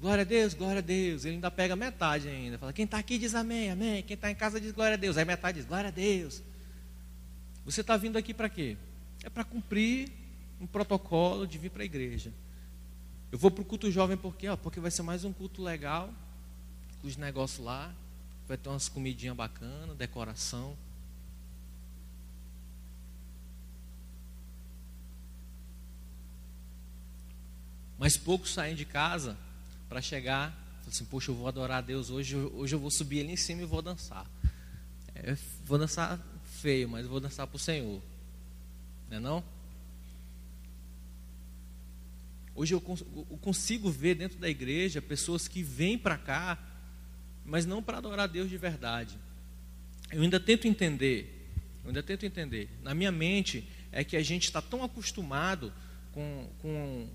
[0.00, 1.24] Glória a Deus, glória a Deus.
[1.24, 2.56] Ele ainda pega metade ainda.
[2.56, 4.02] Fala, quem está aqui diz amém, amém.
[4.02, 5.16] Quem está em casa diz glória a Deus.
[5.16, 6.42] Aí metade diz glória a Deus.
[7.64, 8.76] Você está vindo aqui para quê?
[9.22, 10.10] É para cumprir
[10.60, 12.32] um protocolo de vir para a igreja.
[13.30, 16.12] Eu vou para o culto jovem porque, ó, porque vai ser mais um culto legal,
[17.02, 17.94] os negócios lá,
[18.48, 20.76] vai ter umas comidinhas bacanas, decoração.
[28.00, 29.36] Mas poucos saem de casa
[29.86, 30.58] para chegar,
[30.88, 33.60] assim, poxa, eu vou adorar a Deus hoje, hoje eu vou subir ali em cima
[33.60, 34.26] e vou dançar.
[35.14, 35.36] É,
[35.66, 38.00] vou dançar feio, mas vou dançar para o Senhor.
[39.10, 39.44] Não é não?
[42.54, 46.58] Hoje eu consigo ver dentro da igreja pessoas que vêm para cá,
[47.44, 49.18] mas não para adorar a Deus de verdade.
[50.10, 51.52] Eu ainda tento entender,
[51.84, 52.70] eu ainda tento entender.
[52.82, 55.70] Na minha mente é que a gente está tão acostumado
[56.12, 57.06] com, com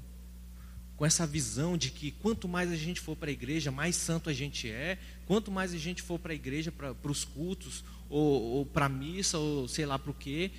[0.97, 4.29] com essa visão de que quanto mais a gente for para a igreja, mais santo
[4.29, 8.41] a gente é, quanto mais a gente for para a igreja, para os cultos, ou,
[8.41, 10.51] ou para a missa, ou sei lá para o quê,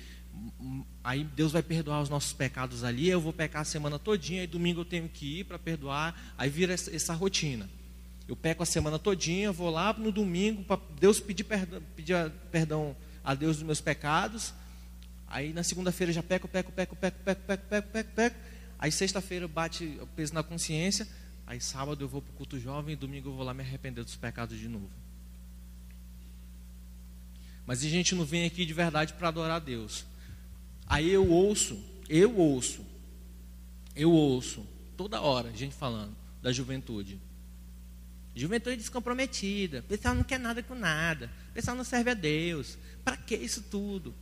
[1.03, 4.47] aí Deus vai perdoar os nossos pecados ali, eu vou pecar a semana todinha, aí
[4.47, 7.69] domingo eu tenho que ir para perdoar, aí vira essa, essa, rotina.
[8.27, 12.95] Eu peco a semana todinha, vou lá no domingo para Deus pedir perdão, pedir perdão
[13.23, 14.53] a Deus dos meus pecados,
[15.27, 18.35] aí na segunda-feira já peco, peco, peco, peco, peco, peco, peco, peco, peco,
[18.79, 21.07] Aí sexta-feira bate o peso na consciência.
[21.45, 24.03] Aí sábado eu vou para o culto jovem e domingo eu vou lá me arrepender
[24.03, 24.91] dos pecados de novo.
[27.65, 30.05] Mas a gente não vem aqui de verdade para adorar a Deus.
[30.85, 32.85] Aí eu ouço, eu ouço,
[33.95, 37.19] eu ouço toda hora gente falando da juventude.
[38.35, 42.77] Juventude descomprometida, pessoal não quer nada com nada, pessoal não serve a Deus.
[43.03, 44.13] Para que isso tudo?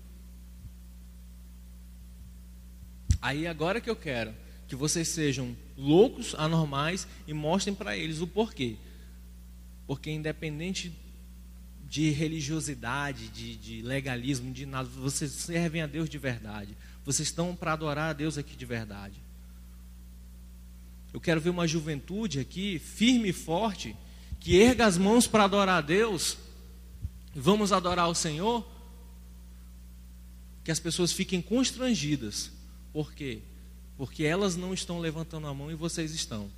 [3.22, 4.34] Aí agora que eu quero
[4.68, 8.76] que vocês sejam loucos, anormais e mostrem para eles o porquê.
[9.86, 10.92] Porque independente
[11.88, 16.76] de religiosidade, de, de, legalismo, de nada, vocês servem a Deus de verdade.
[17.04, 19.22] Vocês estão para adorar a Deus aqui de verdade.
[21.14, 23.96] Eu quero ver uma juventude aqui firme e forte,
[24.40, 26.38] que erga as mãos para adorar a Deus.
[27.34, 28.68] Vamos adorar o Senhor.
[30.64, 32.52] Que as pessoas fiquem constrangidas.
[32.92, 33.42] Por quê?
[33.98, 36.50] Porque elas não estão levantando a mão e vocês estão.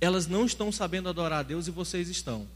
[0.00, 2.48] Elas não estão sabendo adorar a Deus e vocês estão.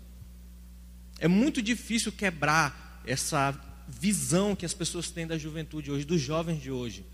[1.19, 6.61] É muito difícil quebrar essa visão que as pessoas têm da juventude hoje, dos jovens
[6.61, 7.05] de hoje.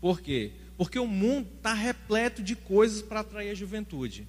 [0.00, 0.52] Por quê?
[0.76, 4.26] Porque o mundo está repleto de coisas para atrair a juventude.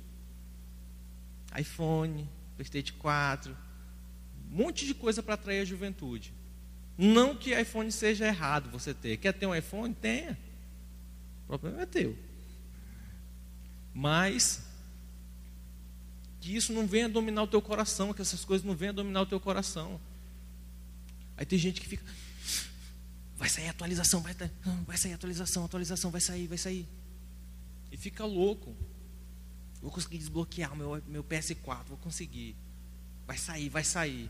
[1.58, 3.58] iPhone, PlayStation 4,
[4.52, 6.34] um monte de coisa para atrair a juventude.
[6.98, 9.18] Não que iPhone seja errado você ter.
[9.18, 9.94] Quer ter um iPhone?
[9.94, 10.38] Tenha.
[11.46, 12.18] O problema é teu.
[13.94, 14.64] Mas
[16.42, 19.26] que isso não venha dominar o teu coração, que essas coisas não venham dominar o
[19.26, 20.00] teu coração.
[21.38, 22.06] Aí tem gente que fica,
[23.36, 24.36] vai sair atualização, vai,
[24.86, 26.88] vai sair atualização, atualização, vai sair, vai sair.
[27.92, 28.76] E fica louco.
[29.82, 32.56] Vou conseguir desbloquear o meu, meu PS4, vou conseguir.
[33.26, 34.30] Vai sair, vai sair.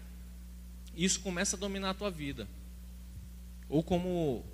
[0.95, 2.47] Isso começa a dominar a tua vida.
[3.67, 4.45] Ou como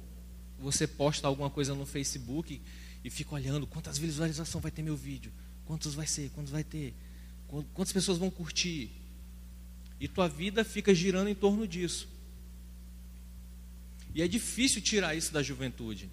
[0.62, 2.62] você posta alguma coisa no Facebook
[3.04, 5.32] e fica olhando quantas visualizações vai ter meu vídeo,
[5.65, 6.93] quantos vai ser, quantos vai ter,
[7.74, 8.91] quantas pessoas vão curtir.
[10.00, 12.08] E tua vida fica girando em torno disso.
[14.13, 16.10] E é difícil tirar isso da juventude.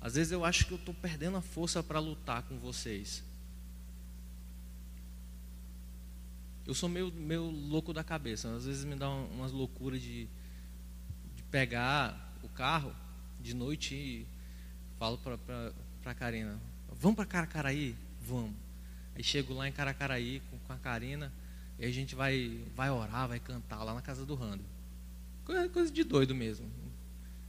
[0.00, 3.22] Às vezes eu acho que eu estou perdendo a força para lutar com vocês.
[6.66, 8.54] Eu sou meio, meio louco da cabeça.
[8.54, 10.28] Às vezes me dá umas loucuras de,
[11.34, 12.94] de pegar o carro
[13.48, 14.26] de noite e
[14.98, 15.72] falo para
[16.04, 16.60] a Karina,
[17.00, 17.94] vamos para Caracaraí?
[18.20, 18.52] Vamos.
[19.14, 21.32] Aí chego lá em Caracaraí com, com a Karina
[21.78, 24.62] e a gente vai, vai orar, vai cantar lá na casa do Rando.
[25.46, 26.66] Coisa, coisa de doido mesmo.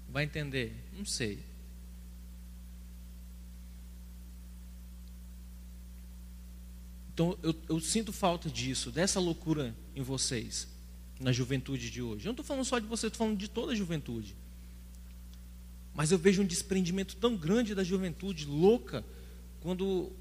[0.07, 0.73] Vai entender?
[0.97, 1.43] Não sei.
[7.13, 10.65] Então eu, eu, sinto falta disso, dessa loucura em vocês,
[11.19, 12.25] na juventude de hoje.
[12.25, 14.33] Eu não estou falando só de vocês, estou falando de toda a juventude.
[15.93, 19.03] Mas eu vejo um desprendimento tão grande da juventude louca
[19.61, 20.11] quando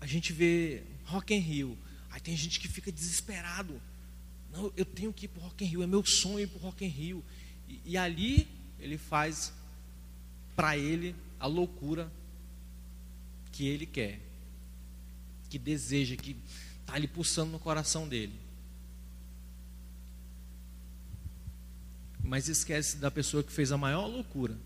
[0.00, 1.78] a gente vê Rock in Rio.
[2.10, 3.80] Aí tem gente que fica desesperado.
[4.52, 6.58] Não, eu tenho que ir para o Rock in Rio, é meu sonho ir para
[6.58, 7.24] o Rock in Rio.
[7.68, 9.52] E, e ali ele faz
[10.54, 12.10] para ele a loucura
[13.52, 14.20] que ele quer,
[15.48, 16.36] que deseja, que
[16.80, 18.34] está ali pulsando no coração dele.
[22.22, 24.56] Mas esquece da pessoa que fez a maior loucura,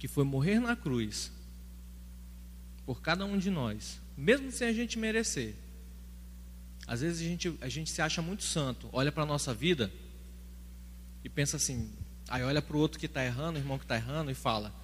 [0.00, 1.30] que foi morrer na cruz
[2.86, 5.54] por cada um de nós, mesmo sem a gente merecer.
[6.86, 9.92] Às vezes a gente, a gente se acha muito santo, olha para a nossa vida
[11.22, 11.92] e pensa assim,
[12.28, 14.74] aí olha para o outro que está errando, o irmão que está errando, e fala: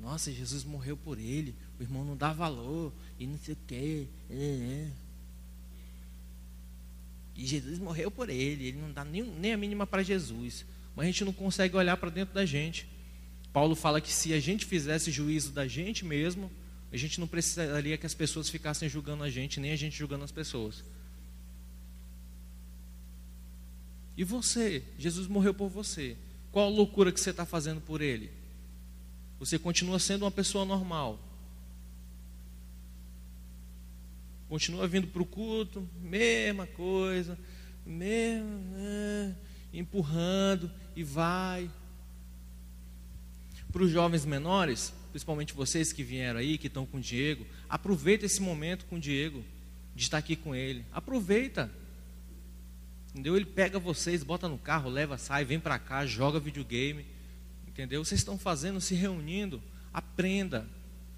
[0.00, 4.06] Nossa, Jesus morreu por ele, o irmão não dá valor, e não sei o quê.
[4.30, 4.90] É, é.
[7.36, 10.64] E Jesus morreu por ele, ele não dá nem, nem a mínima para Jesus.
[10.96, 12.88] Mas a gente não consegue olhar para dentro da gente.
[13.58, 16.48] Paulo fala que se a gente fizesse juízo da gente mesmo,
[16.92, 20.22] a gente não precisaria que as pessoas ficassem julgando a gente, nem a gente julgando
[20.22, 20.84] as pessoas.
[24.16, 24.84] E você?
[24.96, 26.16] Jesus morreu por você.
[26.52, 28.30] Qual a loucura que você está fazendo por ele?
[29.40, 31.18] Você continua sendo uma pessoa normal.
[34.48, 37.36] Continua vindo para o culto, mesma coisa,
[37.84, 39.34] mesmo, é,
[39.72, 41.68] empurrando e vai.
[43.72, 48.26] Para os jovens menores, principalmente vocês que vieram aí, que estão com o Diego, aproveita
[48.26, 49.44] esse momento com o Diego,
[49.94, 50.84] de estar aqui com ele.
[50.92, 51.70] Aproveita.
[53.10, 53.36] Entendeu?
[53.36, 57.04] Ele pega vocês, bota no carro, leva, sai, vem para cá, joga videogame.
[57.66, 58.04] Entendeu?
[58.04, 59.62] Vocês estão fazendo, se reunindo.
[59.92, 60.68] Aprenda.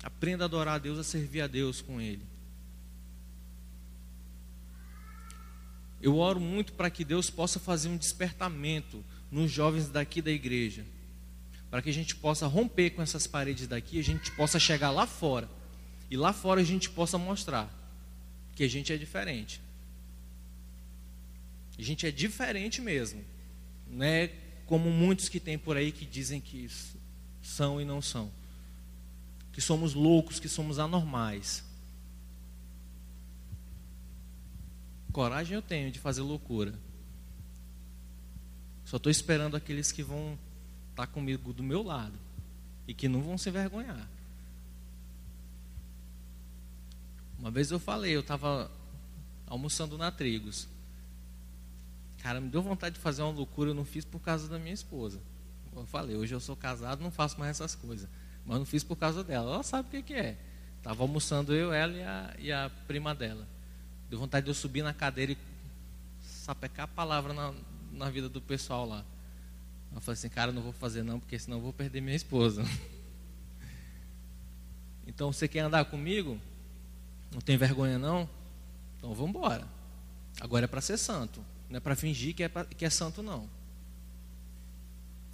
[0.03, 2.23] Aprenda a adorar a Deus, a servir a Deus com Ele.
[6.01, 10.85] Eu oro muito para que Deus possa fazer um despertamento nos jovens daqui da igreja.
[11.71, 15.07] Para que a gente possa romper com essas paredes daqui, a gente possa chegar lá
[15.07, 15.49] fora.
[16.11, 17.73] E lá fora a gente possa mostrar
[18.57, 19.61] que a gente é diferente.
[21.79, 23.25] A gente é diferente mesmo.
[23.89, 24.33] Não é
[24.67, 26.69] como muitos que tem por aí que dizem que
[27.41, 28.31] são e não são.
[29.53, 31.65] Que somos loucos, que somos anormais.
[35.13, 36.75] Coragem eu tenho de fazer loucura.
[38.85, 40.39] Só estou esperando aqueles que vão
[41.01, 42.19] tá comigo do meu lado
[42.87, 44.09] e que não vão se envergonhar.
[47.39, 48.71] Uma vez eu falei, eu estava
[49.47, 50.69] almoçando na Trigos.
[52.19, 54.75] Cara, me deu vontade de fazer uma loucura, eu não fiz por causa da minha
[54.75, 55.21] esposa.
[55.75, 58.09] Eu falei, hoje eu sou casado, não faço mais essas coisas.
[58.45, 59.55] Mas não fiz por causa dela.
[59.55, 60.37] Ela sabe o que, que é.
[60.77, 63.47] Estava almoçando eu, ela e a, e a prima dela.
[64.11, 65.39] Deu vontade de eu subir na cadeira e
[66.23, 67.55] sapecar a palavra na,
[67.93, 69.05] na vida do pessoal lá.
[69.95, 72.65] Eu falei assim, cara, não vou fazer não, porque senão eu vou perder minha esposa.
[75.07, 76.41] Então, você quer andar comigo?
[77.33, 78.31] Não tem vergonha não?
[78.97, 79.67] Então vamos embora.
[80.41, 81.45] Agora é para ser santo.
[81.69, 83.49] Não é para fingir que é, pra, que é santo, não.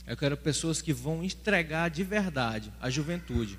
[0.07, 3.59] Eu quero pessoas que vão entregar de verdade a juventude.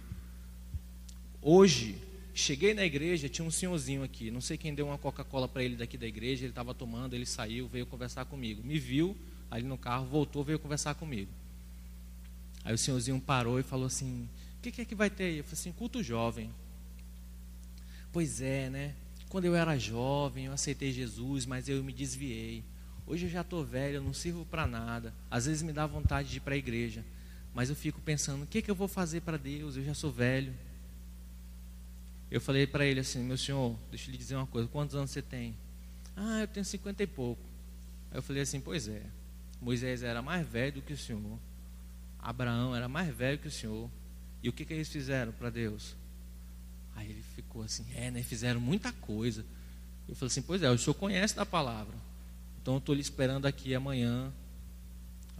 [1.41, 2.01] Hoje,
[2.33, 4.31] cheguei na igreja, tinha um senhorzinho aqui.
[4.31, 6.43] Não sei quem deu uma Coca-Cola para ele daqui da igreja.
[6.43, 8.63] Ele estava tomando, ele saiu, veio conversar comigo.
[8.63, 9.15] Me viu
[9.49, 11.31] ali no carro, voltou, veio conversar comigo.
[12.63, 14.27] Aí o senhorzinho parou e falou assim:
[14.57, 15.37] O que, que é que vai ter aí?
[15.37, 16.51] Eu falei assim: culto jovem.
[18.11, 18.95] Pois é, né?
[19.29, 22.63] Quando eu era jovem, eu aceitei Jesus, mas eu me desviei.
[23.05, 25.13] Hoje eu já estou velho, eu não sirvo para nada.
[25.31, 27.05] Às vezes me dá vontade de ir para a igreja,
[27.53, 29.77] mas eu fico pensando: o que, que eu vou fazer para Deus?
[29.77, 30.53] Eu já sou velho.
[32.29, 35.11] Eu falei para ele assim: meu senhor, deixa eu lhe dizer uma coisa: quantos anos
[35.11, 35.55] você tem?
[36.15, 37.41] Ah, eu tenho cinquenta e pouco.
[38.11, 39.01] Aí eu falei assim: pois é.
[39.61, 41.39] Moisés era mais velho do que o senhor.
[42.19, 43.89] Abraão era mais velho que o senhor.
[44.41, 45.95] E o que, que eles fizeram para Deus?
[46.95, 48.23] Aí ele ficou assim, é, né?
[48.23, 49.45] Fizeram muita coisa.
[50.07, 51.95] Eu falei assim, pois é, o senhor conhece da palavra.
[52.61, 54.31] Então eu estou lhe esperando aqui amanhã,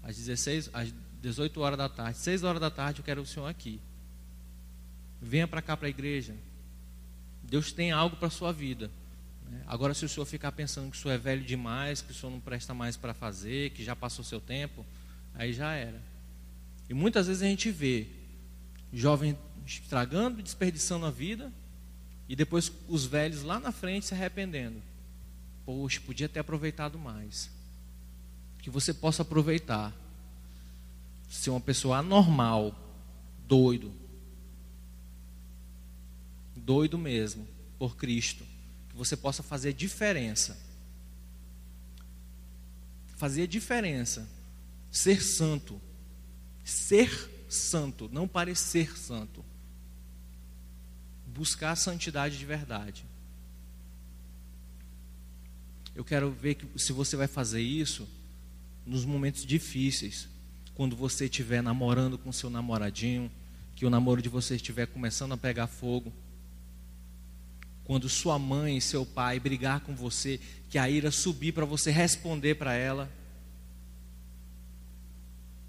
[0.04, 2.18] às 16, às 18 horas da tarde.
[2.18, 3.82] 6 horas da tarde eu quero o senhor aqui.
[5.22, 6.36] Venha para cá para a igreja.
[7.44, 8.92] Deus tem algo para a sua vida.
[9.50, 9.62] Né?
[9.66, 12.32] Agora, se o senhor ficar pensando que o senhor é velho demais, que o senhor
[12.32, 14.86] não presta mais para fazer, que já passou seu tempo,
[15.34, 16.02] aí já era.
[16.90, 18.08] E muitas vezes a gente vê
[18.94, 21.52] jovem estragando, desperdiçando a vida,
[22.30, 24.82] e depois os velhos lá na frente se arrependendo.
[25.66, 27.50] Poxa, podia ter aproveitado mais.
[28.60, 29.94] Que você possa aproveitar.
[31.30, 32.74] Ser uma pessoa anormal,
[33.46, 33.92] doido.
[36.56, 38.46] Doido mesmo, por Cristo.
[38.98, 40.58] Você possa fazer diferença.
[43.16, 44.28] Fazer diferença.
[44.92, 45.80] Ser santo.
[46.66, 47.10] Ser
[47.48, 49.44] santo, não parecer santo.
[51.26, 53.06] Buscar a santidade de verdade.
[55.96, 58.08] Eu quero ver que, se você vai fazer isso
[58.86, 60.28] nos momentos difíceis,
[60.76, 63.32] quando você estiver namorando com seu namoradinho,
[63.76, 66.14] que o namoro de você estiver começando a pegar fogo,
[67.88, 71.90] quando sua mãe e seu pai brigar com você, que a ira subir para você
[71.90, 73.10] responder para ela,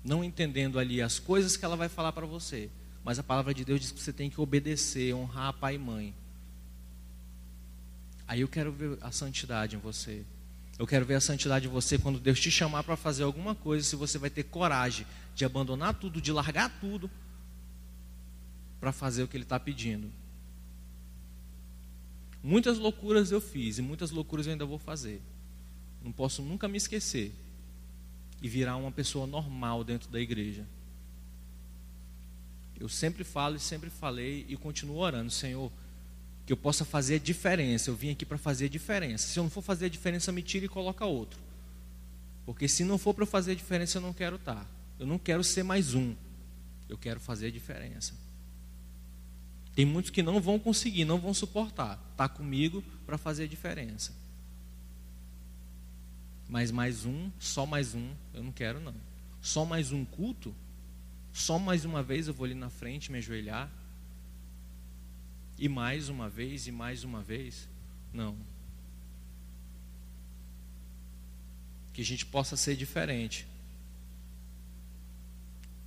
[0.04, 2.68] não entendendo ali as coisas que ela vai falar para você,
[3.04, 6.12] mas a palavra de Deus diz que você tem que obedecer, honrar pai e mãe.
[8.26, 10.24] Aí eu quero ver a santidade em você.
[10.76, 13.86] Eu quero ver a santidade em você quando Deus te chamar para fazer alguma coisa,
[13.86, 15.06] se você vai ter coragem
[15.36, 17.08] de abandonar tudo, de largar tudo
[18.80, 20.10] para fazer o que Ele está pedindo.
[22.42, 25.20] Muitas loucuras eu fiz e muitas loucuras eu ainda vou fazer.
[26.02, 27.32] Não posso nunca me esquecer
[28.40, 30.64] e virar uma pessoa normal dentro da igreja.
[32.78, 35.72] Eu sempre falo e sempre falei e continuo orando, Senhor,
[36.46, 37.90] que eu possa fazer a diferença.
[37.90, 39.26] Eu vim aqui para fazer a diferença.
[39.26, 41.40] Se eu não for fazer a diferença, me tira e coloca outro.
[42.46, 44.64] Porque se não for para eu fazer a diferença, eu não quero estar.
[44.98, 46.14] Eu não quero ser mais um.
[46.88, 48.14] Eu quero fazer a diferença.
[49.78, 51.98] Tem muitos que não vão conseguir, não vão suportar.
[52.16, 54.12] Tá comigo para fazer a diferença.
[56.48, 58.94] Mas mais um, só mais um, eu não quero não.
[59.40, 60.52] Só mais um culto,
[61.32, 63.70] só mais uma vez eu vou ali na frente me ajoelhar.
[65.56, 67.68] E mais uma vez, e mais uma vez.
[68.12, 68.36] Não.
[71.92, 73.46] Que a gente possa ser diferente.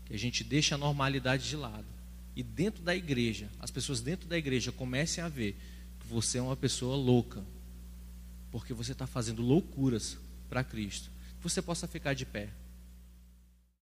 [0.06, 2.01] Que a gente deixe a normalidade de lado.
[2.36, 5.58] E dentro da igreja, as pessoas dentro da igreja comecem a ver
[6.00, 7.44] que você é uma pessoa louca.
[8.52, 10.18] Porque você está fazendo loucuras
[10.50, 11.10] para Cristo.
[11.38, 12.50] Que você possa ficar de pé.